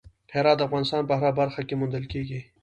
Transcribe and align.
هرات 0.33 0.57
د 0.57 0.61
افغانستان 0.67 1.01
په 1.05 1.13
هره 1.19 1.31
برخه 1.39 1.61
کې 1.67 1.77
موندل 1.79 2.05
کېږي. 2.11 2.39